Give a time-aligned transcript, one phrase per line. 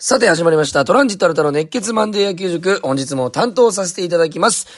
[0.00, 0.84] さて始まりました。
[0.84, 2.78] トランジット新たの熱血マンデー野球塾。
[2.84, 4.68] 本日も担当させていただきます。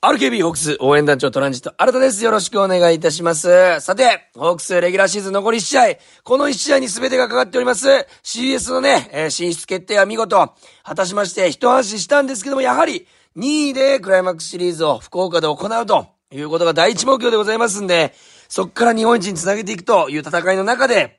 [0.00, 2.22] RKB ホークス応援団長トランジット新たです。
[2.24, 3.80] よろしくお願いいたします。
[3.80, 5.82] さて、ホークスレギュラーシーズン残り1試合。
[6.22, 7.88] この1試合に全てがかかっております。
[8.22, 10.36] CS のね、えー進出決定は見事、
[10.84, 18.14] 果たしまして一安心したんですけども、やはり2位でクライマックスシリーズを福岡で行うということが第一目標でございますんで、
[18.48, 21.17] そっから日本一につなげていくという戦いの中で、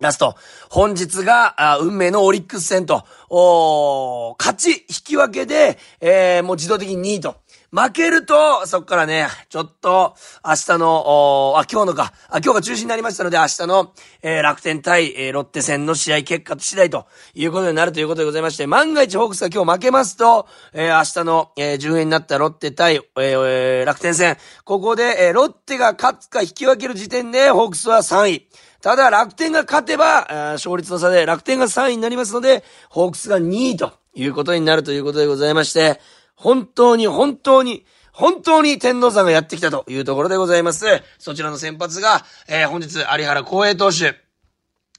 [0.00, 0.34] ラスト。
[0.70, 7.36] 本日が、運命のオリックス戦と、お勝ち、引き分けで、えーもう自動的に2位と。
[7.70, 13.92] 負けると、そっからね、ちょっと、明日の、おあ、今日のか、あ、今日が中止になりましたので、明日の、
[14.22, 28.48] えー楽天対、えーロッテ戦の試合結果次第ということになるということでございまして、万が一ホークスが今日負けますと、えー明日の、えー順位になったロッテ対、えー楽天戦、ここで、えーロッテが勝つか引き分ける時点で、ホークスは3位。
[28.82, 36.00] ただ、楽天が勝てば、勝率の差で楽天が3位になりますので、ホークスが2位ということになるということでございまして、
[36.34, 40.86] 本当に本当に、本当に天皇さんがやってきたというところでございます。
[41.18, 44.29] そちらの先発が、えー本日、有原光栄投手。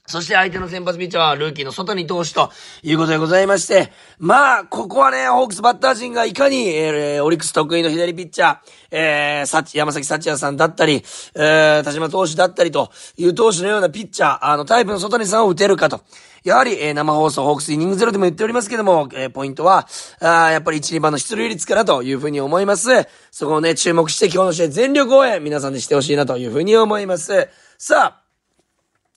[0.04, 2.50] そして相手の先発ピッチャーはルーキーの外に投手と
[2.82, 8.58] いうことでございまして、まあ、ここはね、ホークスバッター陣がいかに、えーオリックス得意の左ピッチャー、
[8.90, 11.04] えー、サチ、山崎幸也さんだったり、
[11.36, 16.00] えー、田島投手だったりという投手のようなピッチャー、あの、タイプの外にさんを打てるかと。
[16.42, 19.86] やはり、えー生放送、ホークスイニングゼロでも言っておりますけども、えーポイントは、
[20.20, 22.88] あやっぱり1、2番の出塁率からというふうに思います。
[23.30, 27.48] そこをね、注目して今日の試合全力応援、皆さんでしてほしいなというふうに思います。
[27.78, 28.21] さあ、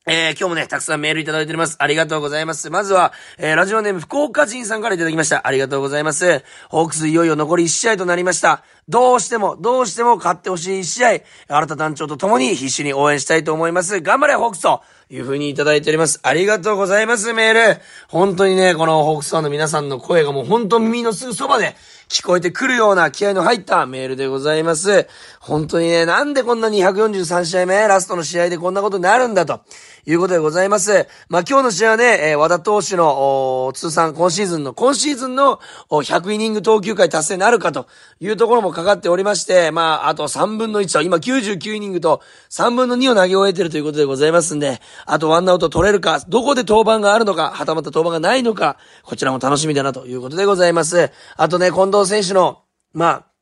[0.07, 1.77] えー、今日もね、たくさんメールいただいております。
[1.79, 2.69] ありがとうございます。
[2.69, 5.47] まずは、えー、ラジオネーム福岡人さんからいただきました。
[5.47, 6.43] ありがとうございます。
[6.69, 8.63] ホークスいよいよ残り1試合となりました。
[8.87, 11.09] どうしても、どうしても勝ってほしい1試合、
[11.47, 13.99] 新田団長と共に必死に応援したいと思います。
[14.01, 16.19] 頑張れ、ホークスという風にいただいております。
[16.21, 17.81] ありがとうございます、メール。
[18.07, 21.75] 本当にね、このホークスファンの皆さんの声がもう本当耳のすぐそばで
[22.09, 25.07] 聞こえてくるような気合の入ったメールでございます。
[25.39, 29.61] 本当にね、なんでこんな243試合目、ラストの試合でこんなことになるんだと。
[30.05, 31.07] いうことでございます。
[31.29, 37.87] まあ、今日の試合はね、えー和田投手の、通算今シーズンの、今シーズンの100イニング投球回達成なるかと
[38.19, 51.11] いうところもかかっておりまして、まあ、あと3分の1と、今99イニングと3分の2を投げ終えてるということでございますんで、あとワンアウト取れるか、どこで登板があるのか、はたまた登板がないのか、こちらも楽しみだなということでございます。
[51.37, 52.59] あとね、近藤選手の、
[52.93, 53.34] まあ、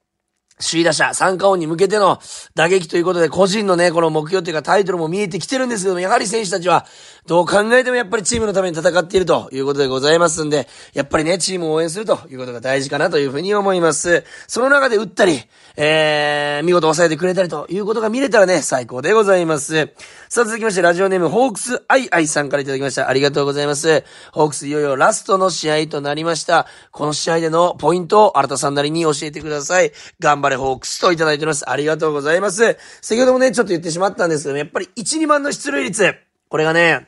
[0.60, 2.20] 首位打者、三冠王に向けての
[2.56, 6.86] 打撃ということで、個人のね、この目標というかタイトルも見えてきてるんですけども、やはり選手たちは、
[7.26, 14.24] どう考えてもやっぱりチームのために戦っているということでございますんで、やっぱりね、チームを応援するということが大事かなというふうに思います。
[14.48, 15.42] その中で打ったり、
[15.76, 19.94] えー、見事抑えてくれたりということが見れたらね、最高でございます。
[20.30, 23.10] さあ続きまして、ラジオネーム、ホークスアイアイさんからいただきました。
[23.10, 24.04] ありがとうございます。
[24.32, 26.68] ホークスいよいよラストの試合となりました。
[26.92, 29.92] この試合でのポイントを新田さんなりに教えてください。
[30.20, 31.70] 頑張れホークスといただいております。
[31.70, 32.78] ありがとうございます。
[33.02, 36.16] 先ほどもね、ちょっと言ってしまったんですけども、やっぱり1、2番の出塁率。
[36.50, 37.08] これがね、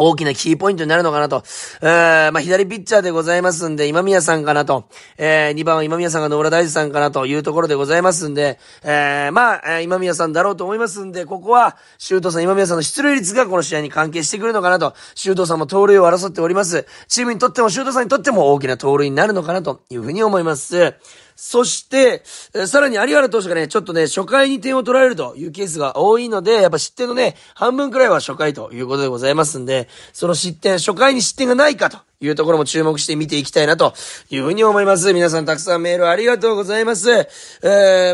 [0.00, 1.42] 大きなキーポイントになるのかなと。
[1.82, 4.84] えー、まあ、左ピッチャーでございますんで、今宮さんかなと。
[5.18, 14.94] えー、2番は今宮さんが野村大地さんかなというところでございますんで、えー、まあ、今宮さんだろうと思いますんで、ここは、周東さん、今宮さんの出塁率がこの試合に関係してくるのかなと。
[15.16, 16.86] 周東さんも盗塁を争っております。
[17.08, 20.94] チームにとっても、周東さんにとっても大きな盗塁になるのかなというふうに思います。
[21.40, 22.24] そして、
[22.66, 33.94] さらに有原投手がね、ちょっとね、初回に点を取られるというケースが多いので、やっぱ失点のね、半分くらいは初回ということでございますんで、その失点、初回に失点がないかというところも注目して見ていきたいなと
[34.30, 35.12] いうふうに思います。
[35.12, 37.08] 皆さんたくさんメールありがとうございます。
[37.08, 37.22] え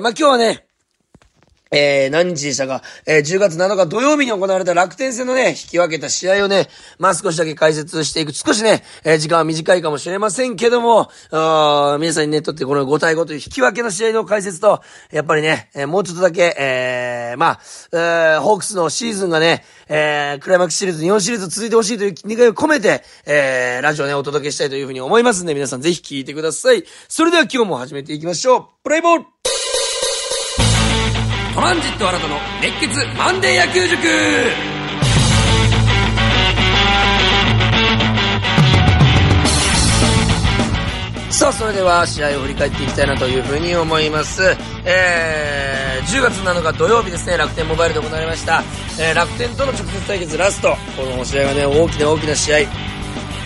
[0.00, 0.66] ー、まあ、今日はね、
[1.74, 6.68] えー、何日でしたか、えー、10月7日土曜日に行われた楽天戦のね、引き分けた試合をね、
[7.00, 8.32] まあ、少しだけ解説していく。
[8.32, 17.60] 少しね、えー時間は短いかもしれませんけども、あ皆さんにね、とってこの5対5という引き分けの試合の解説と、やっぱりね、えーもうちょっとだけ、えー、まあ、
[17.92, 26.84] えー、ホークスのシーズンがね、えー、クライマックスシリーズ、日本シリーズ続いてほしいという願いを込めて、えー、ラジオね、お届けしたいというふうに思いますんで、皆さんぜひ聞いてください。
[27.08, 28.66] それでは今日も始めていきましょう。
[28.82, 29.33] プレイボール
[31.54, 34.02] トランジット新たの熱血マンデー野球塾
[41.30, 44.42] さあ、それでは試合を振り返っていきたいなというふうに思います。
[44.84, 48.62] えー、10月7日土曜日ですね、楽天モバイルで行われました。
[49.00, 50.76] えー、楽天との直接対決ラスト。
[50.96, 52.58] この試合はね、大きな大きな試合。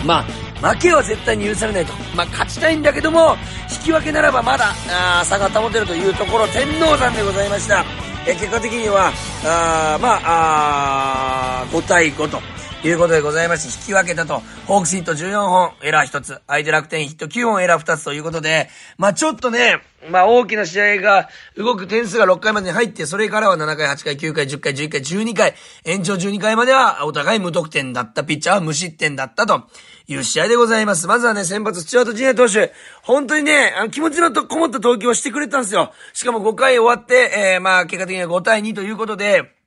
[0.05, 0.25] まあ、
[0.61, 1.93] 負けは絶対に許されないと。
[2.15, 3.37] まあ、勝ちたいんだけども、
[3.71, 7.85] 引き分けならばまだ、あ差が保てるというところ、天王山でございました。
[8.27, 9.11] え結果的には、
[9.45, 12.39] あまあ、あ5対5と
[12.87, 25.55] いうことでございまして、引き分けたと、ホークスヒット14本、エラー1つ、相手楽天ヒット9本、エラー2つということで、まあちょっとね、まあ大きな試合が動く点数が6回までに入って、それからは7回、8回、9回、10回、11回、12回、
[25.85, 29.63] 延長12回まではお互い無得点だったピッチャーは無失点だったと
[30.09, 31.05] いう試合でございます。
[31.05, 32.73] まずはね、先発、チュアートジネ投手、
[33.03, 35.93] 本当にね、あの気持ちのとこもった投球をしてくれたんですよ。
[36.13, 39.58] しかも5回終わって、えー、まあ結果的には5対2ということで、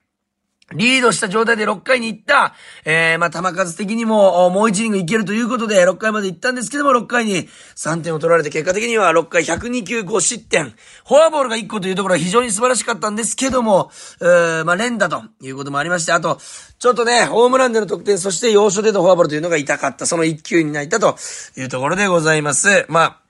[0.74, 2.54] リードした状態で6回に行った、
[2.84, 10.74] えー、まあ、球数的にも、もう1イニングいけるということで、6回まで行ったんですけども、6回に3点を取られて、結果的には6回102球5失点。
[11.06, 13.90] フォアボールが1個というところは非常に素晴らしかったんですけども、
[14.20, 16.38] えー、まあ、連打ということもありまして、あと、
[16.78, 21.16] ちょっとね、ホームランでの得点、そして要所でのフォアボールというのが痛かった、その1球に泣いたと
[21.56, 22.86] いうところでございます。
[22.88, 23.21] まあ、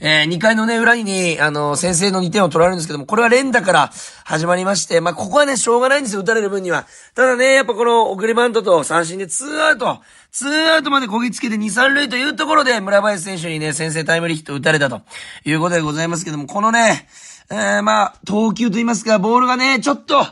[0.00, 3.92] えー、2回のね、裏に、あの、先制の2点を取られるんですけども、これは連打から
[4.24, 6.86] 始まりまして、まあ、ここはね、しょうがないんですよ、打たれる分には。
[7.14, 10.00] ただね、やっぱこの送りバントと三振で2アウト、
[10.32, 15.02] 2アウトまでこぎつけて2、3塁というところで、村林選手にね、先制タイムリーヒット打たれたと
[15.44, 17.08] いうことでございますけども、このね、
[17.50, 20.26] えー、まあ、投球と言いますか、ボールがね、ちょっと、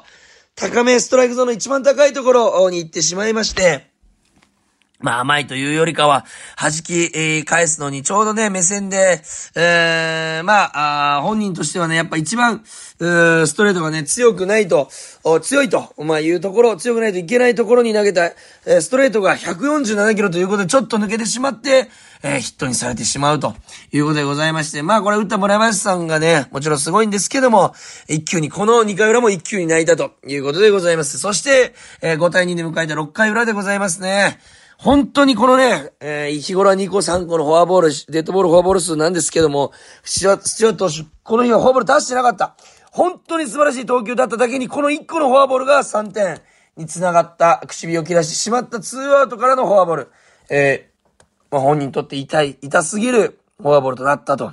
[0.56, 3.94] 高めストライクゾーンの一番高いところに行ってしまいまして、
[5.00, 6.25] まあ甘いというよりかは、
[6.56, 9.23] 弾き、返すのにちょうどね、目線で、
[9.55, 14.88] えー、まあ、あ本人としてはね、やっぱ一番、ストレートがね、強くないと、
[15.43, 18.32] 強いと、まあいうところ、強くないといけないところに投げた、
[18.67, 21.91] え、ストレートが147キロということでちょっと抜けてしまって、
[22.23, 23.55] えー、ヒットにされてしまうと
[23.93, 27.75] いうことでございまして、まあこれ打った村林さんがね、もちろんすごいんですけども、
[28.08, 31.19] 一球に、この2回裏も一球に泣いたということでございます。
[31.19, 34.38] そして、えー、5対2で迎えた6回裏でございますね。
[34.79, 39.73] 本当にこのね、えー、日頃は2個3個のフォアボール、デッドボールフォアボール数なんですけども、
[40.03, 40.38] 土屋
[40.75, 42.56] 投手、この日はフォアボール出してなかった。
[42.91, 46.41] 本当に素晴らしい投球だっただけに、この1個のフォアボールが3点
[46.76, 50.09] に繋がった、唇を切らしてしまった2アウトからのフォアボール。
[50.50, 54.53] えー、まあ、本人にとって痛い、痛すぎるフォアボールとなったと。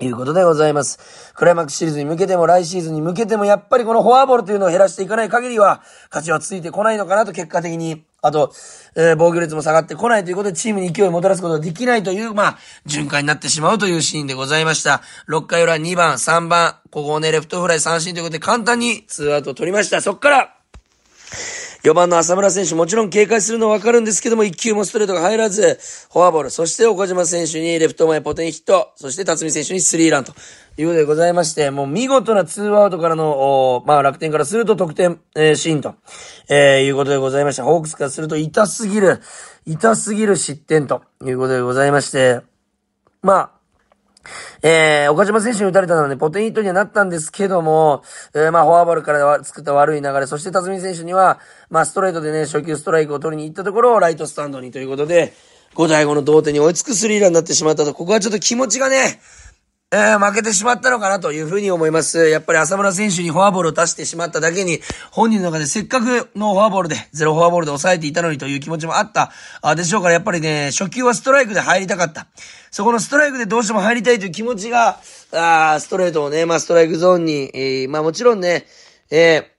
[0.00, 1.32] いうことでございます。
[1.34, 8.52] クライマックスシリーズに向けても来シーズンに向けてもやっぱりこのフォアボールというのを減らしていかない限りは価値はついてこないのかなと結果的にあと、
[8.94, 15.02] えー、防御率も下がってこないということで、チームに勢いをもたらすことができないという、まあ、循環になってしまうというシーンでございました。
[15.28, 20.00] 6回裏2番、3番、ここをね、レフトフライ三振ということで簡単に2アウトを取りました。
[20.00, 20.54] そっから、
[21.82, 25.80] 4番の浅村選手、もちろん警戒するのはわかるんですけども、1球もストレートが入らず、
[26.12, 30.32] フォアボール、そして岡島選手にレフト前ポテンヒット、そして辰巳選手にスリーランと
[30.78, 35.96] いうことでございまして、もう見事な2アウトからの、まあ楽天からすると得点、えー、シーンと、
[36.48, 37.64] えー、いうことでございました。
[37.64, 39.20] ホークスからすると痛すぎる、
[39.66, 42.42] 痛すぎる失点ということでございまして、
[43.22, 43.61] まあ、
[44.62, 48.02] えー、岡島選手に打たれたのはね、ポテンヒットにはなったんですけども、
[48.34, 51.40] えー、まあ、フォアボールから作った悪い流れ、そして辰巳選手には、
[51.70, 55.32] まあ、ストレートでね、初級ストライクを取りに行ったところをライトスタンドにということで、
[55.74, 59.20] 5対5の同点に追いつくスリーランになってしまったと、ここはちょっと気持ちがね、
[59.94, 62.30] えー、負けてしまったのかなというふうに思います。
[62.30, 64.80] やっぱり浅村選手にフォアボールを出してしまっただけに、
[65.10, 72.26] 本人の中でせっかくのフォアボールで、ゼロフォアボールで抑えていたのにという気持ちもあった、あでしょうから、やっぱりね、初球はストライクで入りたかった。
[72.70, 74.98] そこのストライクでどうしても入りたいという気持ちが、
[75.30, 78.64] あストレートをね、まあストライクゾーンに、えー、まあもちろんね、
[79.10, 79.52] えー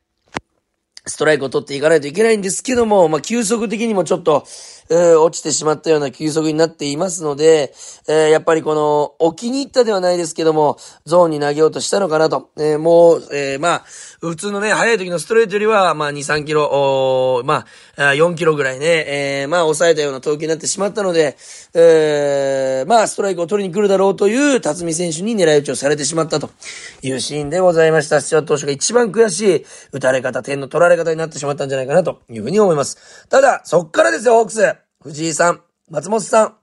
[1.06, 4.46] ストライクを取っていかないといけないんですけども、まあ、球速的にもちょっと、
[4.90, 7.74] えー、落ちてしまったような球速になっていますので、
[8.08, 12.50] えー、やっぱりこの、お気に入ったではないですけども、ゾーンに投げようとしたのかなと。
[12.58, 13.84] えー、もう、えまあ、
[14.20, 17.66] 普通のね、速い時のストレートよりは、まあ、2、3キロ、おま
[17.98, 19.06] あ、4キロぐらいね、
[19.44, 21.38] えまあ、抑えたような投球になってしまったので、
[21.74, 26.50] えまあ、ストライクを取りに来るだろうという、辰巳選手に狙い撃ちをされてしまったと
[27.02, 28.22] いうシーンでございました。
[28.22, 33.28] スチュワ投手が一番悔しい、打たれ方、点の取られ方になってしまったんじゃないかなというふうに思います。
[33.30, 34.73] ただ、そっからですよ、ホークス。
[35.04, 36.56] 藤井さん、松本さん、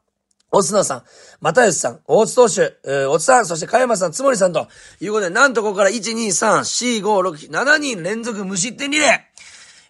[0.51, 1.03] オスナさん、
[1.43, 4.67] 又吉さん、大津投手、えー、大津さん、そして加山さん、つもりさんと
[5.01, 9.31] いうことで、なんとここから1、2、3、4、5、6、7人連続無失点リレー。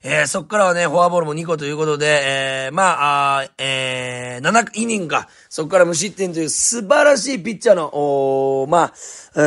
[0.02, 8.92] えー、そっからはね、フォアボールも2個ということで、えー、まあ、あえー、7イニングか、そっから無失点という素晴らしいピッチャーの、おーまあ、
[9.36, 9.40] え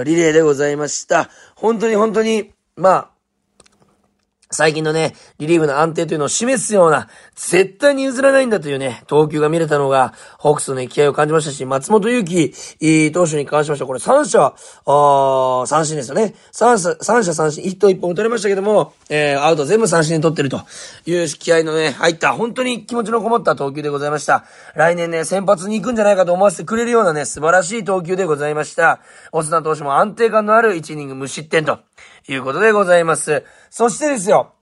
[0.00, 1.30] ー、リレーでございました。
[1.54, 3.11] 本当に本当に、まあ、
[4.52, 14.54] 最近のね、リリーフの安定というのを示すような、絶対に譲らないんだというね、投球が見れたのが、ホークスのね、気合を感じましたし、松本祐希、投手に関しましては、これ3者、
[14.86, 16.34] あ三振ですよね。
[16.52, 20.60] 3者、三者三振、ヒット1本打たれましたけども、えー、アウト全部三振に取ってると
[21.06, 24.44] いう気合のね、入った、本当に気持ちのこもった投球でございました。
[24.74, 29.00] 来年ね、先発に行くんじゃないかと思わせてくれるようなね、素晴らしい投球でございました。
[29.32, 31.78] オスナ投手も安定感のある1イニング無失点と
[32.28, 33.44] いうことでございます。
[33.70, 34.52] そしてですよ、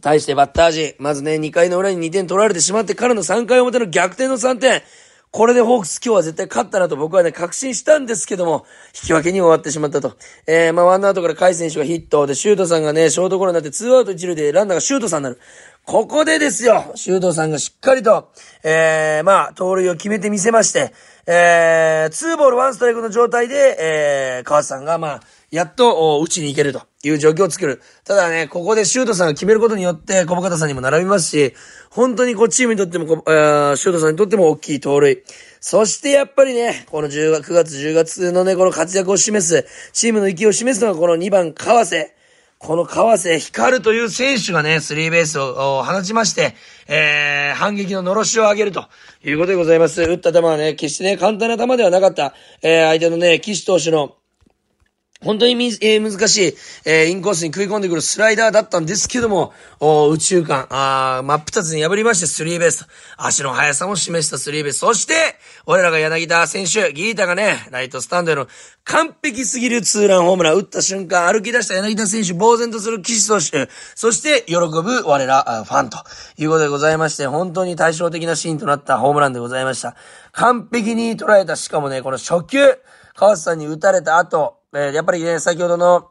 [0.00, 4.82] 対してバッター陣、まずね、2回の裏に2点取られてしまってからの3回表の逆転の3点。
[5.32, 10.16] これでホークス今日は絶対勝ったなと僕はね、確信したんですけども、引き分けに終わってしまったと。
[10.48, 15.38] えー、まあワンアウトから甲斐選手がヒットで、シュートさんがね、ショートゴロになってツーアウト一塁でランナーがシュートさんになる。
[15.90, 18.30] ここでですよ、シュートさんがしっかりと、
[18.62, 20.92] えー、まあ、盗塁を決めてみせまして、
[21.26, 25.20] えー、ツーボールワンストライクの状態で、えー、川瀬さんが、まあ、
[25.50, 27.82] やっと、打ちに行けるという状況を作る。
[28.04, 31.54] ただね、ここでシュートさんが決めることによって、小深田さんにも並びますし、
[31.90, 35.24] 本当にこうチームにとっても、えー、シュートさんにとっても大きい盗塁。
[35.58, 42.14] そしてやっぱりね、この10月、9月、10月のね、この活躍を示す、チームの勢いを示すのがこの2番、川瀬。
[42.62, 46.54] この川瀬光という選手がね、スリーベースを放ちまして、
[46.88, 48.84] えー、反撃の呪しを上げると
[49.24, 50.02] いうことでございます。
[50.02, 54.14] 打った球はね、決してね、簡単な球ではなかった、えー、相手のね、岸投手の
[55.22, 56.54] 本当にみ、えー、難しい、
[56.86, 62.86] えー、インコースに食い込んでくるスライダーだったんですけども、お宇宙間、あ真っ二つに破りましてスリーベース。
[63.18, 64.78] 足の速さも示したスリーベース。
[64.78, 65.14] そして、
[65.66, 68.46] 俺らが柳田選手、ギータがね、ライトスタンドへの
[68.84, 75.98] 完璧すぎるツーランホームラン打った瞬間、歩き出した柳田選手、呆然とする岸投手、そして喜ぶ我らファンと
[76.38, 79.96] いうことでございまして、本当に対照的なシーンとなったホームランでございました。
[80.32, 82.60] 完璧に捉えた、しかもね、この初球、
[83.14, 86.10] 川瀬さんに打たれた後、えー、やっぱりね、先ほどの、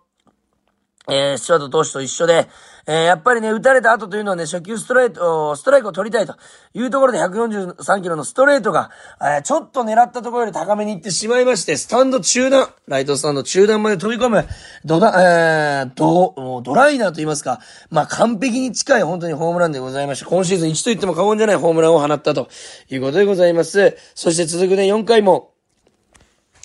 [1.08, 2.50] えー、スチュワート投手と一緒で、
[2.86, 6.36] えー、やっぱりね、打たれた後というのはね、初球ストレート、ストライクを取りたいと
[6.74, 14.46] いうところで143キロのストレートが、えー、ちょっと狙ったところより高めに行ってしまいまして、スタンド中段、ライトスタンド中段まで飛び込む、
[14.84, 20.26] ドダ、えー、ド、ドライナーと言いますか、まあ、完璧に近い本当にホームランでございました。
[20.26, 22.50] 今シーズン1と言っても過言じゃないホームランを放ったと
[22.90, 23.98] いうことでございます。
[24.16, 25.54] そして続くね、4回も、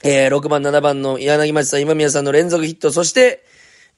[0.06, 3.42] えー、6番、7番の柳町さん、今宮さんの連続ヒット、そして、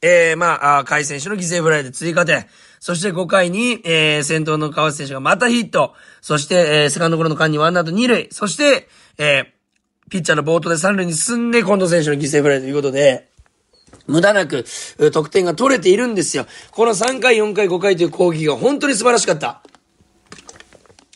[0.00, 2.46] えー、まあ、海選手の犠牲フライで追加点。
[2.78, 5.94] そして5回に、えー、先頭の川瀬選手がまたヒット。
[6.20, 8.28] そして、えー、セカンドゴロの間にワンアウト2塁。
[8.30, 9.46] そして、えー、
[10.08, 13.28] ピッチャーの冒頭で3塁に進んで、近藤選手の犠牲フライということで、
[14.06, 14.64] 無駄なく、
[15.12, 16.46] 得点が取れているんですよ。
[16.70, 19.62] この3回、4回、5回という攻撃が本当に素晴らしかった。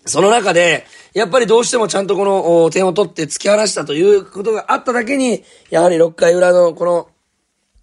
[0.06, 7.08] その中で、やっぱりどうしてもちゃんとこの点を取って突き放したということがあっただけに、やはり6回裏のこの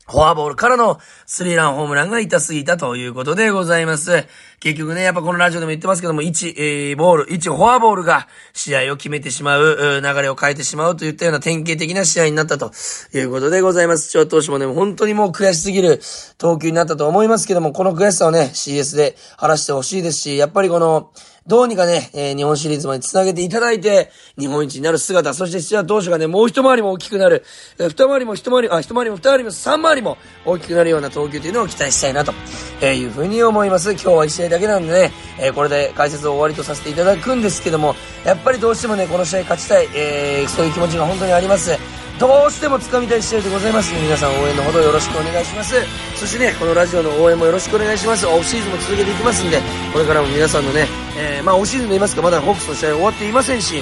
[0.10, 4.26] フォアボールからのスリーランホームランが痛すぎたということでございます。
[4.62, 12.72] 結局ね、やっぱこのラジオでも言ってますけども、1、えー、ボール、1フォアボールが試合を決めてしまう、流れを変えてしまうといったような典型的な試合になったと
[13.14, 14.10] いうことでございます。
[14.10, 16.00] 長投手もね、本当にもう悔しすぎる
[16.38, 21.12] 投球になったと思いますけども、この悔しさをね、CS で晴らしてほしいですし、やっぱりこの、
[21.48, 27.46] どうにかね、えー、日本シリーズまで繋げていただいて、日本一になる姿、そして土屋投手がね、もう一回りも大きくなる、
[27.80, 32.34] えー、二回りも一回り、あ、一回りも二回りも三回りも大きくなるような投球というのを期待したいなと、
[32.82, 33.94] えー、いうふうに思います。
[33.94, 41.72] 今日は一試合だけなんでね、えー、これで解説を終わりとさせていただくんですけども、やっぱりどうしてもね、この試合勝ちたい、えー、そういう気持ちが本当にあります。
[42.20, 45.76] どうしても掴みたい試合でございますので、皆さん応援のほどよろしくお願いします。
[46.16, 48.26] そしてね、このラジオの応援もよろしくお願いします。
[48.26, 49.62] オフシーズンも続けていきますんで、
[49.94, 50.88] これからも皆さんのね、
[51.18, 53.82] えー、まあオシーズンと言いますか、まだホークスの試合終わっていませんし、え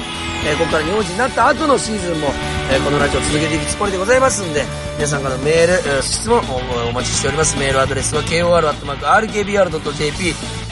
[0.54, 2.28] ー、ここから日本一になった後のシーズンも、
[2.72, 4.64] えー、このラジオを続けていくつもりでございますんで、
[4.96, 6.40] 皆さんからメール、えー、質問
[6.90, 7.58] お待ちしております。
[7.58, 9.56] メールアドレスは kor.rkbr.jp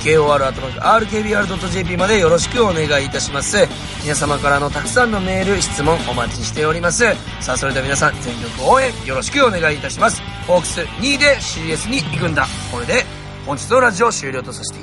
[0.03, 3.58] kor.rkbr.jp までよろしくお願いいたします。
[4.03, 7.05] 皆様からのたくさんのメール、質問お待ちしております。
[7.39, 10.22] さあ、それでは皆さん、全力応援よろしくお願いいたします。
[10.46, 12.46] ホークス2位で CS に行くんだ。
[12.72, 13.05] これで、
[13.46, 14.82] 本日のラジオ終了とさせて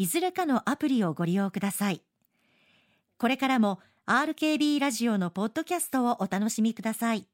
[0.00, 2.00] いずれかのアプリをご利用ください。
[3.18, 7.28] これからも RKB ラジオのポッドキャストをお楽しみください。